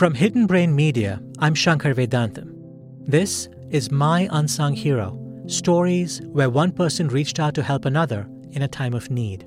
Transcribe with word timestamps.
From 0.00 0.14
Hidden 0.14 0.46
Brain 0.46 0.74
Media, 0.74 1.20
I'm 1.40 1.52
Shankar 1.52 1.92
Vedantam. 1.92 2.54
This 3.06 3.50
is 3.68 3.90
My 3.90 4.30
Unsung 4.30 4.72
Hero 4.72 5.20
stories 5.46 6.22
where 6.32 6.48
one 6.48 6.72
person 6.72 7.08
reached 7.08 7.38
out 7.38 7.52
to 7.56 7.62
help 7.62 7.84
another 7.84 8.26
in 8.52 8.62
a 8.62 8.66
time 8.66 8.94
of 8.94 9.10
need. 9.10 9.46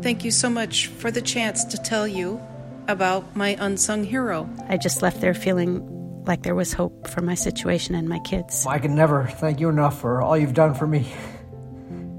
Thank 0.00 0.24
you 0.24 0.30
so 0.30 0.48
much 0.48 0.86
for 0.86 1.10
the 1.10 1.20
chance 1.20 1.64
to 1.64 1.76
tell 1.76 2.06
you 2.06 2.40
about 2.86 3.34
my 3.34 3.56
unsung 3.58 4.04
hero. 4.04 4.48
I 4.68 4.76
just 4.76 5.02
left 5.02 5.20
there 5.20 5.34
feeling 5.34 5.82
like 6.24 6.44
there 6.44 6.54
was 6.54 6.72
hope 6.72 7.08
for 7.08 7.22
my 7.22 7.34
situation 7.34 7.96
and 7.96 8.08
my 8.08 8.20
kids. 8.20 8.64
I 8.64 8.78
can 8.78 8.94
never 8.94 9.26
thank 9.26 9.58
you 9.58 9.68
enough 9.68 10.00
for 10.00 10.22
all 10.22 10.38
you've 10.38 10.54
done 10.54 10.72
for 10.72 10.86
me, 10.86 11.12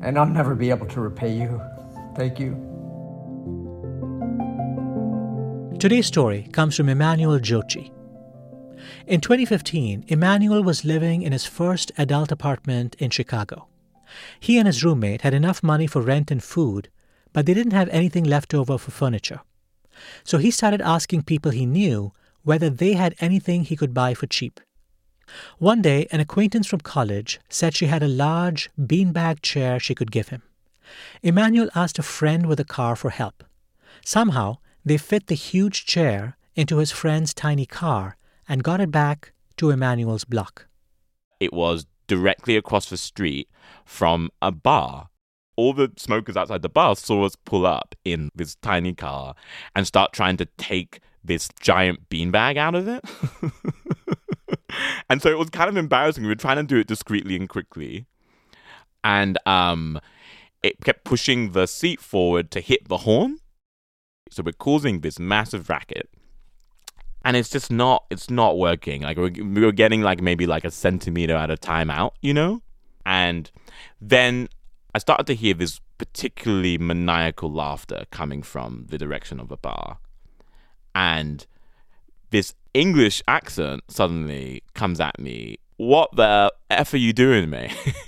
and 0.02 0.20
I'll 0.20 0.26
never 0.26 0.56
be 0.56 0.72
able 0.72 0.88
to 0.88 1.00
repay 1.00 1.34
you. 1.34 1.62
Thank 2.18 2.38
you. 2.38 2.67
Today's 5.80 6.08
story 6.08 6.50
comes 6.54 6.76
from 6.76 6.90
Emmanuel 6.90 7.38
Dzotsi. 7.38 7.92
In 9.06 9.22
2015, 9.22 10.06
Emmanuel 10.08 10.64
was 10.64 10.84
living 10.84 11.22
in 11.22 11.32
his 11.32 11.46
first 11.46 11.92
adult 12.00 12.32
apartment 12.32 12.96
in 12.98 13.12
Chicago. 13.12 13.68
He 14.40 14.58
and 14.58 14.66
his 14.66 14.84
roommate 14.84 15.22
had 15.22 15.36
enough 15.36 15.62
money 15.62 15.86
for 15.86 16.02
rent 16.02 16.32
and 16.32 16.44
food, 16.44 16.90
but 17.32 17.46
they 17.46 17.54
didn't 17.54 17.74
have 17.74 17.90
anything 17.90 18.24
left 18.24 18.56
over 18.56 18.80
for 18.80 18.90
furniture. 18.90 19.42
So 20.24 20.40
he 20.40 20.50
started 20.50 20.82
asking 20.82 21.24
people 21.24 21.52
he 21.52 21.68
knew 21.68 22.12
whether 22.42 22.72
they 22.72 22.94
had 22.94 23.14
anything 23.20 23.64
he 23.64 23.76
could 23.76 23.94
buy 23.94 24.16
for 24.16 24.26
cheap. 24.26 24.60
One 25.60 25.84
day, 25.84 26.08
an 26.12 26.20
acquaintance 26.20 26.66
from 26.66 26.80
college 26.80 27.40
said 27.50 27.76
she 27.76 27.86
had 27.86 28.02
a 28.02 28.08
large 28.08 28.72
beanbag 28.80 29.44
chair 29.44 29.80
she 29.80 29.94
could 29.94 30.12
give 30.12 30.30
him. 30.30 30.42
Emmanuel 31.22 31.70
asked 31.76 32.00
a 32.00 32.04
friend 32.04 32.48
with 32.48 32.60
a 32.60 32.66
car 32.66 32.96
for 32.96 33.12
help. 33.12 33.44
Somehow, 34.04 34.58
they 34.88 34.98
fit 34.98 35.28
the 35.28 35.36
huge 35.36 35.86
chair 35.86 36.38
into 36.56 36.78
his 36.78 36.92
friend's 36.92 37.34
tiny 37.34 37.66
car 37.66 38.18
and 38.48 38.64
got 38.64 38.82
it 38.82 38.92
back 38.92 39.34
to 39.58 39.70
Emmanuel's 39.70 40.24
block. 40.24 40.68
It 41.40 41.54
was 41.54 41.86
directly 42.08 42.56
across 42.56 42.90
the 42.90 42.98
street 42.98 43.50
from 43.86 44.30
a 44.42 44.52
bar. 44.52 45.10
All 45.56 45.74
the 45.74 45.92
smokers 45.98 46.38
outside 46.38 46.62
the 46.62 46.70
bar 46.70 46.96
saw 46.96 47.26
us 47.26 47.36
pull 47.36 47.66
up 47.66 47.96
in 48.06 48.30
this 48.36 48.56
tiny 48.56 48.94
car 48.94 49.36
and 49.76 49.86
start 49.86 50.14
trying 50.14 50.38
to 50.38 50.46
take 50.58 51.00
this 51.24 51.50
giant 51.60 52.10
beanbag 52.10 52.58
out 52.58 52.76
of 52.76 52.88
it. 52.88 53.04
and 55.10 55.22
so 55.22 55.30
it 55.30 55.38
was 55.38 55.50
kind 55.50 55.70
of 55.70 55.76
embarrassing. 55.76 56.24
We 56.24 56.30
were 56.30 56.36
trying 56.36 56.58
to 56.58 56.64
do 56.64 56.78
it 56.78 56.88
discreetly 56.88 57.36
and 57.36 57.50
quickly. 57.50 58.06
And 59.04 59.38
um, 59.46 60.00
it 60.64 60.80
kept 60.84 61.04
pushing 61.04 61.52
the 61.52 61.66
seat 61.66 62.00
forward 62.00 62.52
to 62.52 62.62
hit 62.62 62.88
the 62.88 62.98
horn. 62.98 63.40
So 64.30 64.44
we're 64.44 64.52
causing 64.54 65.02
this 65.02 65.20
massive 65.20 65.70
racket. 65.70 66.10
And 67.26 67.36
it's 67.36 67.50
just 67.50 67.72
not, 67.72 68.06
it's 68.10 68.30
not 68.30 68.58
working. 68.58 69.02
Like 69.02 69.18
we're, 69.18 69.32
we're 69.38 69.72
getting 69.72 70.02
like 70.02 70.22
maybe 70.22 70.48
like 70.48 70.64
a 70.64 70.72
centimeter 70.72 71.36
at 71.36 71.50
a 71.50 71.58
time 71.58 71.90
out, 71.90 72.16
you 72.22 72.34
know? 72.34 72.62
And 73.06 73.50
then 74.00 74.50
I 74.96 75.00
started 75.00 75.28
to 75.28 75.36
hear 75.36 75.54
this 75.54 75.80
particularly 75.98 76.78
maniacal 76.78 77.52
laughter 77.52 78.06
coming 78.12 78.44
from 78.44 78.86
the 78.90 78.98
direction 78.98 79.40
of 79.40 79.50
the 79.50 79.58
bar. 79.58 80.00
And 80.96 81.46
this 82.30 82.54
English 82.74 83.22
accent 83.28 83.84
suddenly 83.88 84.64
comes 84.74 85.00
at 85.00 85.20
me. 85.20 85.58
What 85.78 86.16
the 86.16 86.54
F 86.70 86.94
are 86.94 86.98
you 86.98 87.14
doing, 87.14 87.50
mate? 87.50 87.76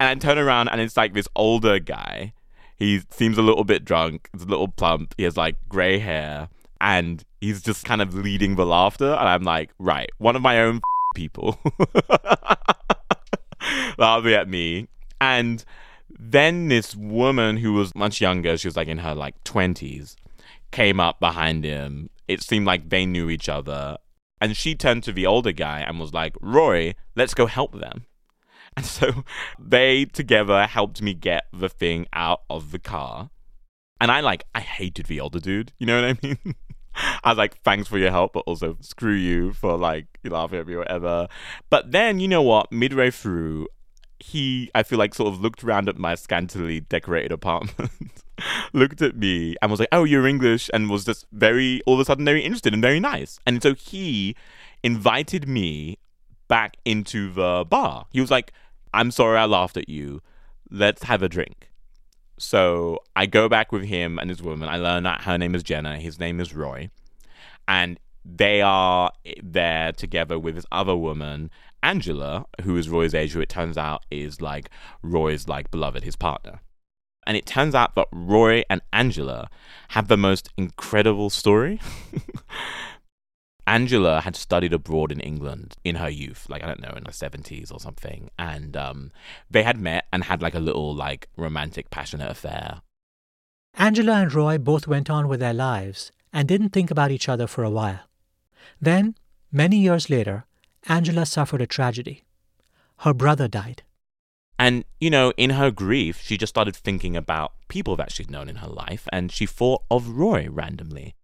and 0.00 0.08
I 0.10 0.14
turn 0.14 0.38
around 0.38 0.68
and 0.68 0.80
it's 0.80 0.96
like 0.96 1.14
this 1.14 1.28
older 1.34 1.78
guy 1.78 2.32
he 2.76 3.02
seems 3.10 3.38
a 3.38 3.42
little 3.42 3.64
bit 3.64 3.84
drunk. 3.84 4.28
He's 4.32 4.42
a 4.42 4.46
little 4.46 4.68
plump. 4.68 5.14
He 5.16 5.24
has 5.24 5.36
like 5.36 5.56
gray 5.68 5.98
hair, 5.98 6.48
and 6.80 7.24
he's 7.40 7.62
just 7.62 7.84
kind 7.84 8.02
of 8.02 8.14
leading 8.14 8.56
the 8.56 8.66
laughter. 8.66 9.12
And 9.12 9.28
I'm 9.28 9.42
like, 9.42 9.70
right, 9.78 10.10
one 10.18 10.36
of 10.36 10.42
my 10.42 10.60
own 10.60 10.80
people 11.14 11.58
laughing 13.98 14.32
at 14.32 14.48
me. 14.48 14.88
And 15.20 15.64
then 16.10 16.68
this 16.68 16.94
woman 16.94 17.58
who 17.58 17.72
was 17.72 17.94
much 17.94 18.20
younger, 18.20 18.56
she 18.56 18.68
was 18.68 18.76
like 18.76 18.88
in 18.88 18.98
her 18.98 19.14
like 19.14 19.42
twenties, 19.44 20.16
came 20.70 21.00
up 21.00 21.20
behind 21.20 21.64
him. 21.64 22.10
It 22.26 22.42
seemed 22.42 22.66
like 22.66 22.88
they 22.88 23.06
knew 23.06 23.30
each 23.30 23.48
other. 23.48 23.98
And 24.40 24.56
she 24.56 24.74
turned 24.74 25.04
to 25.04 25.12
the 25.12 25.26
older 25.26 25.52
guy 25.52 25.80
and 25.80 25.98
was 25.98 26.12
like, 26.12 26.36
Roy, 26.40 26.94
let's 27.14 27.34
go 27.34 27.46
help 27.46 27.78
them. 27.78 28.06
And 28.76 28.84
so 28.84 29.24
they 29.56 30.04
together 30.04 30.66
helped 30.66 31.00
me 31.00 31.14
get 31.14 31.44
the 31.52 31.68
thing 31.68 32.06
out 32.12 32.42
of 32.50 32.72
the 32.72 32.80
car. 32.80 33.30
And 34.00 34.10
I 34.10 34.18
like, 34.20 34.44
I 34.52 34.60
hated 34.60 35.06
the 35.06 35.20
older 35.20 35.38
dude. 35.38 35.72
You 35.78 35.86
know 35.86 36.02
what 36.02 36.16
I 36.16 36.18
mean? 36.26 36.54
I 37.22 37.30
was 37.30 37.38
like, 37.38 37.60
thanks 37.62 37.88
for 37.88 37.98
your 37.98 38.10
help, 38.10 38.32
but 38.32 38.44
also 38.46 38.76
screw 38.80 39.14
you 39.14 39.52
for 39.52 39.76
like 39.76 40.06
laughing 40.24 40.58
at 40.58 40.66
me 40.66 40.74
or 40.74 40.78
whatever. 40.78 41.28
But 41.70 41.92
then, 41.92 42.20
you 42.20 42.28
know 42.28 42.42
what? 42.42 42.70
Midway 42.72 43.10
through, 43.10 43.68
he, 44.18 44.70
I 44.74 44.82
feel 44.82 44.98
like, 44.98 45.14
sort 45.14 45.32
of 45.32 45.40
looked 45.40 45.64
around 45.64 45.88
at 45.88 45.98
my 45.98 46.14
scantily 46.14 46.80
decorated 46.80 47.32
apartment, 47.32 47.90
looked 48.72 49.02
at 49.02 49.16
me, 49.16 49.56
and 49.60 49.70
was 49.70 49.80
like, 49.80 49.88
oh, 49.92 50.04
you're 50.04 50.26
English, 50.26 50.70
and 50.72 50.90
was 50.90 51.04
just 51.04 51.26
very, 51.32 51.80
all 51.86 51.94
of 51.94 52.00
a 52.00 52.04
sudden, 52.04 52.24
very 52.24 52.42
interested 52.42 52.72
and 52.72 52.82
very 52.82 53.00
nice. 53.00 53.38
And 53.46 53.62
so 53.62 53.74
he 53.74 54.36
invited 54.82 55.48
me 55.48 55.98
back 56.46 56.76
into 56.84 57.32
the 57.32 57.64
bar. 57.68 58.06
He 58.10 58.20
was 58.20 58.30
like, 58.30 58.52
I'm 58.94 59.10
sorry 59.10 59.38
I 59.38 59.44
laughed 59.44 59.76
at 59.76 59.88
you. 59.88 60.22
Let's 60.70 61.02
have 61.02 61.22
a 61.22 61.28
drink. 61.28 61.70
So 62.38 63.00
I 63.14 63.26
go 63.26 63.48
back 63.48 63.72
with 63.72 63.84
him 63.84 64.18
and 64.18 64.30
his 64.30 64.42
woman. 64.42 64.68
I 64.68 64.76
learn 64.76 65.02
that 65.02 65.22
her 65.22 65.36
name 65.36 65.54
is 65.54 65.62
Jenna, 65.62 65.98
his 65.98 66.18
name 66.18 66.40
is 66.40 66.54
Roy. 66.54 66.90
And 67.66 67.98
they 68.24 68.62
are 68.62 69.12
there 69.42 69.92
together 69.92 70.38
with 70.38 70.54
this 70.54 70.66
other 70.72 70.96
woman, 70.96 71.50
Angela, 71.82 72.46
who 72.62 72.76
is 72.76 72.88
Roy's 72.88 73.14
age, 73.14 73.32
who 73.32 73.40
it 73.40 73.48
turns 73.48 73.76
out 73.76 74.04
is 74.10 74.40
like 74.40 74.70
Roy's 75.02 75.48
like 75.48 75.70
beloved, 75.70 76.04
his 76.04 76.16
partner. 76.16 76.60
And 77.26 77.36
it 77.36 77.46
turns 77.46 77.74
out 77.74 77.94
that 77.96 78.08
Roy 78.12 78.62
and 78.70 78.80
Angela 78.92 79.48
have 79.88 80.08
the 80.08 80.16
most 80.16 80.50
incredible 80.56 81.30
story. 81.30 81.80
Angela 83.66 84.20
had 84.20 84.36
studied 84.36 84.72
abroad 84.72 85.10
in 85.10 85.20
England 85.20 85.76
in 85.84 85.96
her 85.96 86.10
youth, 86.10 86.46
like 86.48 86.62
I 86.62 86.66
don't 86.66 86.82
know, 86.82 86.94
in 86.96 87.04
the 87.04 87.12
seventies 87.12 87.70
or 87.70 87.80
something, 87.80 88.30
and 88.38 88.76
um, 88.76 89.10
they 89.50 89.62
had 89.62 89.78
met 89.78 90.06
and 90.12 90.24
had 90.24 90.42
like 90.42 90.54
a 90.54 90.60
little 90.60 90.94
like 90.94 91.28
romantic, 91.36 91.90
passionate 91.90 92.30
affair. 92.30 92.82
Angela 93.76 94.14
and 94.14 94.32
Roy 94.32 94.58
both 94.58 94.86
went 94.86 95.10
on 95.10 95.28
with 95.28 95.40
their 95.40 95.54
lives 95.54 96.12
and 96.32 96.46
didn't 96.46 96.70
think 96.70 96.90
about 96.90 97.10
each 97.10 97.28
other 97.28 97.46
for 97.46 97.64
a 97.64 97.70
while. 97.70 98.00
Then, 98.80 99.14
many 99.50 99.78
years 99.78 100.10
later, 100.10 100.44
Angela 100.88 101.26
suffered 101.26 101.62
a 101.62 101.66
tragedy. 101.66 102.24
Her 102.98 103.14
brother 103.14 103.48
died. 103.48 103.82
And, 104.58 104.84
you 105.00 105.10
know, 105.10 105.32
in 105.36 105.50
her 105.50 105.70
grief, 105.70 106.20
she 106.22 106.36
just 106.36 106.52
started 106.52 106.76
thinking 106.76 107.16
about 107.16 107.52
people 107.68 107.96
that 107.96 108.12
she'd 108.12 108.30
known 108.30 108.48
in 108.48 108.56
her 108.56 108.68
life, 108.68 109.08
and 109.12 109.32
she 109.32 109.46
thought 109.46 109.82
of 109.90 110.10
Roy 110.10 110.48
randomly. 110.48 111.14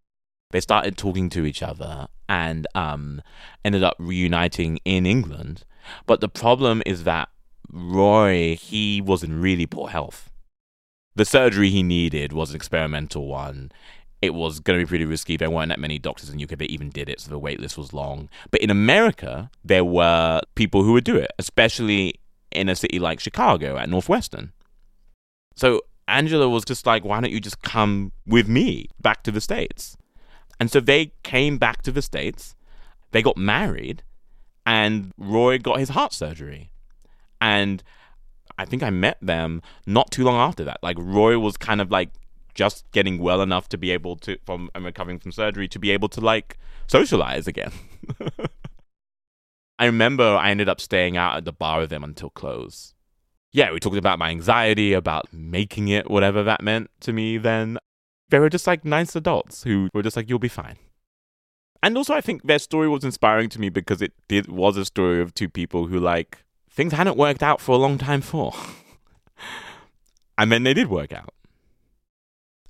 They 0.50 0.60
started 0.60 0.96
talking 0.96 1.28
to 1.30 1.44
each 1.44 1.62
other 1.62 2.08
and 2.28 2.66
um, 2.74 3.22
ended 3.64 3.82
up 3.82 3.96
reuniting 3.98 4.78
in 4.84 5.06
England. 5.06 5.64
But 6.06 6.20
the 6.20 6.28
problem 6.28 6.82
is 6.86 7.04
that 7.04 7.28
Roy, 7.72 8.56
he 8.56 9.00
was 9.00 9.22
in 9.22 9.40
really 9.40 9.66
poor 9.66 9.88
health. 9.88 10.30
The 11.14 11.24
surgery 11.24 11.70
he 11.70 11.82
needed 11.82 12.32
was 12.32 12.50
an 12.50 12.56
experimental 12.56 13.26
one. 13.26 13.72
It 14.22 14.34
was 14.34 14.60
going 14.60 14.78
to 14.78 14.84
be 14.84 14.88
pretty 14.88 15.04
risky. 15.04 15.36
There 15.36 15.50
weren't 15.50 15.70
that 15.70 15.80
many 15.80 15.98
doctors 15.98 16.30
in 16.30 16.42
UK 16.42 16.50
that 16.50 16.70
even 16.70 16.90
did 16.90 17.08
it, 17.08 17.20
so 17.20 17.30
the 17.30 17.38
wait 17.38 17.58
list 17.58 17.78
was 17.78 17.92
long. 17.92 18.28
But 18.50 18.60
in 18.60 18.70
America, 18.70 19.50
there 19.64 19.84
were 19.84 20.40
people 20.54 20.82
who 20.82 20.92
would 20.92 21.04
do 21.04 21.16
it, 21.16 21.30
especially 21.38 22.20
in 22.52 22.68
a 22.68 22.76
city 22.76 22.98
like 22.98 23.20
Chicago 23.20 23.76
at 23.76 23.88
Northwestern. 23.88 24.52
So 25.56 25.82
Angela 26.06 26.48
was 26.48 26.64
just 26.64 26.86
like, 26.86 27.04
why 27.04 27.20
don't 27.20 27.30
you 27.30 27.40
just 27.40 27.62
come 27.62 28.12
with 28.26 28.48
me 28.48 28.88
back 29.00 29.22
to 29.22 29.30
the 29.30 29.40
States? 29.40 29.96
And 30.60 30.70
so 30.70 30.78
they 30.78 31.12
came 31.22 31.56
back 31.56 31.82
to 31.82 31.90
the 31.90 32.02
States, 32.02 32.54
they 33.12 33.22
got 33.22 33.38
married, 33.38 34.02
and 34.66 35.10
Roy 35.16 35.58
got 35.58 35.80
his 35.80 35.88
heart 35.88 36.12
surgery. 36.12 36.70
And 37.40 37.82
I 38.58 38.66
think 38.66 38.82
I 38.82 38.90
met 38.90 39.16
them 39.22 39.62
not 39.86 40.10
too 40.10 40.22
long 40.22 40.36
after 40.36 40.62
that. 40.64 40.78
Like 40.82 40.98
Roy 41.00 41.38
was 41.38 41.56
kind 41.56 41.80
of 41.80 41.90
like 41.90 42.10
just 42.54 42.84
getting 42.92 43.18
well 43.18 43.40
enough 43.40 43.70
to 43.70 43.78
be 43.78 43.90
able 43.90 44.16
to 44.16 44.36
from 44.44 44.68
and 44.74 44.84
recovering 44.84 45.18
from 45.18 45.32
surgery 45.32 45.66
to 45.68 45.78
be 45.78 45.90
able 45.90 46.10
to 46.10 46.20
like 46.20 46.58
socialize 46.86 47.46
again. 47.46 47.72
I 49.78 49.86
remember 49.86 50.24
I 50.24 50.50
ended 50.50 50.68
up 50.68 50.78
staying 50.78 51.16
out 51.16 51.38
at 51.38 51.46
the 51.46 51.52
bar 51.52 51.80
with 51.80 51.88
them 51.88 52.04
until 52.04 52.28
close. 52.28 52.92
Yeah, 53.50 53.72
we 53.72 53.80
talked 53.80 53.96
about 53.96 54.18
my 54.18 54.28
anxiety, 54.28 54.92
about 54.92 55.32
making 55.32 55.88
it, 55.88 56.10
whatever 56.10 56.42
that 56.42 56.62
meant 56.62 56.90
to 57.00 57.14
me 57.14 57.38
then 57.38 57.78
they 58.30 58.38
were 58.38 58.50
just 58.50 58.66
like 58.66 58.84
nice 58.84 59.14
adults 59.14 59.64
who 59.64 59.88
were 59.92 60.02
just 60.02 60.16
like, 60.16 60.28
you'll 60.28 60.38
be 60.38 60.48
fine. 60.48 60.76
And 61.82 61.96
also, 61.96 62.14
I 62.14 62.20
think 62.20 62.42
their 62.42 62.58
story 62.58 62.88
was 62.88 63.04
inspiring 63.04 63.48
to 63.50 63.60
me 63.60 63.68
because 63.68 64.02
it 64.02 64.12
did 64.28 64.50
was 64.50 64.76
a 64.76 64.84
story 64.84 65.20
of 65.20 65.34
two 65.34 65.48
people 65.48 65.86
who 65.86 65.98
like 65.98 66.44
things 66.70 66.92
hadn't 66.92 67.16
worked 67.16 67.42
out 67.42 67.60
for 67.60 67.72
a 67.72 67.78
long 67.78 67.96
time 67.98 68.20
for, 68.20 68.54
and 70.38 70.52
then 70.52 70.62
they 70.62 70.74
did 70.74 70.88
work 70.88 71.12
out. 71.12 71.34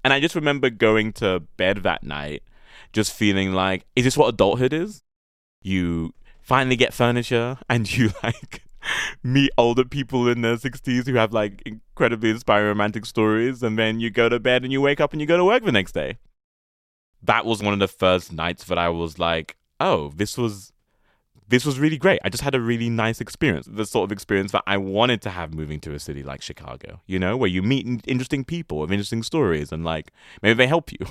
And 0.05 0.13
I 0.13 0.21
just 0.21 0.35
remember 0.35 0.71
going 0.71 1.13
to 1.15 1.41
bed 1.57 1.79
that 1.79 2.03
night 2.03 2.43
just 2.93 3.13
feeling 3.13 3.53
like, 3.53 3.85
is 3.95 4.05
this 4.05 4.17
what 4.17 4.29
adulthood 4.29 4.73
is? 4.73 5.03
You 5.63 6.15
finally 6.41 6.77
get 6.77 6.95
furniture 6.95 7.59
and 7.69 7.93
you 7.97 8.11
like 8.23 8.63
meet 9.23 9.51
older 9.59 9.85
people 9.85 10.29
in 10.29 10.43
their 10.43 10.57
60s 10.57 11.07
who 11.07 11.15
have 11.15 11.33
like 11.33 11.63
incredibly 11.67 12.31
inspiring 12.31 12.69
romantic 12.69 13.07
stories, 13.07 13.63
and 13.63 13.79
then 13.79 14.01
you 14.01 14.11
go 14.11 14.29
to 14.29 14.41
bed 14.41 14.63
and 14.63 14.73
you 14.73 14.81
wake 14.81 15.01
up 15.01 15.13
and 15.13 15.21
you 15.21 15.27
go 15.27 15.37
to 15.37 15.45
work 15.45 15.65
the 15.65 15.73
next 15.73 15.93
day. 15.93 16.19
That 17.23 17.45
was 17.45 17.63
one 17.63 17.75
of 17.75 17.81
the 17.81 17.89
first 17.89 18.33
nights 18.33 18.65
that 18.65 18.79
I 18.79 18.89
was 18.89 19.19
like, 19.19 19.57
oh, 19.79 20.11
this 20.17 20.39
was 20.39 20.73
this 21.51 21.67
was 21.67 21.79
really 21.81 21.99
great. 21.99 22.21
I 22.25 22.29
just 22.29 22.45
had 22.45 22.55
a 22.55 22.61
really 22.61 22.89
nice 22.89 23.21
experience, 23.21 23.67
the 23.69 23.85
sort 23.85 24.09
of 24.09 24.13
experience 24.13 24.53
that 24.53 24.63
I 24.69 24.77
wanted 24.77 25.21
to 25.23 25.31
have 25.31 25.53
moving 25.53 25.81
to 25.81 25.93
a 25.93 25.99
city 25.99 26.23
like 26.23 26.43
Chicago, 26.43 27.01
you 27.07 27.19
know, 27.19 27.37
where 27.37 27.51
you 27.51 27.61
meet 27.61 28.05
interesting 28.07 28.45
people 28.45 28.79
with 28.79 28.93
interesting 28.93 29.25
stories 29.25 29.73
and 29.73 29.85
like 29.85 30.13
maybe 30.43 30.55
they 30.55 30.69
help 30.69 30.93
you. 30.93 30.99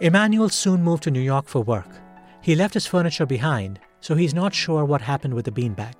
Emmanuel 0.00 0.48
soon 0.48 0.84
moved 0.84 1.02
to 1.02 1.10
New 1.10 1.20
York 1.20 1.48
for 1.48 1.60
work. 1.60 1.88
He 2.40 2.54
left 2.54 2.74
his 2.74 2.86
furniture 2.86 3.26
behind, 3.26 3.80
so 4.00 4.14
he's 4.14 4.34
not 4.34 4.54
sure 4.54 4.84
what 4.84 5.00
happened 5.00 5.34
with 5.34 5.44
the 5.44 5.50
beanbag. 5.50 5.94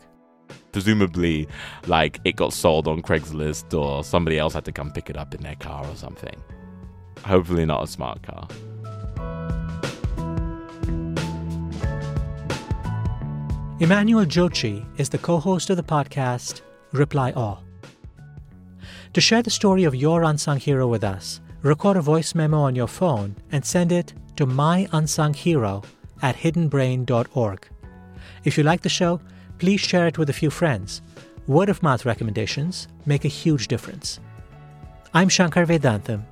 Presumably, 0.72 1.48
like 1.86 2.20
it 2.24 2.36
got 2.36 2.52
sold 2.52 2.86
on 2.86 3.02
Craigslist 3.02 3.78
or 3.78 4.04
somebody 4.04 4.38
else 4.38 4.54
had 4.54 4.64
to 4.66 4.72
come 4.72 4.92
pick 4.92 5.10
it 5.10 5.16
up 5.16 5.34
in 5.34 5.42
their 5.42 5.56
car 5.56 5.84
or 5.86 5.96
something. 5.96 6.36
Hopefully, 7.24 7.64
not 7.66 7.82
a 7.82 7.86
smart 7.86 8.22
car. 8.22 8.46
Emmanuel 13.80 14.24
Dzotsi 14.24 14.84
is 14.98 15.08
the 15.08 15.18
co 15.18 15.38
host 15.38 15.70
of 15.70 15.76
the 15.76 15.82
podcast 15.82 16.62
Reply 16.92 17.32
All. 17.32 17.62
To 19.14 19.20
share 19.20 19.42
the 19.42 19.50
story 19.50 19.84
of 19.84 19.94
your 19.94 20.22
unsung 20.22 20.58
hero 20.58 20.86
with 20.86 21.02
us, 21.02 21.40
record 21.62 21.96
a 21.96 22.00
voice 22.00 22.34
memo 22.34 22.60
on 22.60 22.74
your 22.74 22.88
phone 22.88 23.36
and 23.50 23.64
send 23.64 23.92
it 23.92 24.14
to 24.36 24.46
myunsunghero 24.46 25.84
at 26.22 26.36
hiddenbrain.org. 26.36 27.68
If 28.44 28.56
you 28.56 28.64
like 28.64 28.82
the 28.82 28.88
show, 28.88 29.20
please 29.58 29.80
share 29.80 30.06
it 30.06 30.18
with 30.18 30.30
a 30.30 30.32
few 30.32 30.50
friends. 30.50 31.02
Word 31.46 31.68
of 31.68 31.82
mouth 31.82 32.04
recommendations 32.04 32.88
make 33.06 33.24
a 33.24 33.28
huge 33.28 33.68
difference. 33.68 34.20
I'm 35.14 35.28
Shankar 35.28 35.66
Vedantam. 35.66 36.22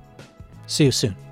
See 0.67 0.85
you 0.85 0.91
soon. 0.91 1.26